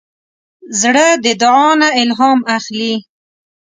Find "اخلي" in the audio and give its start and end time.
2.57-2.93